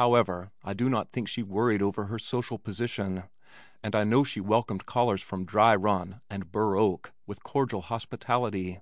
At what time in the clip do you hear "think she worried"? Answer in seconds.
1.12-1.82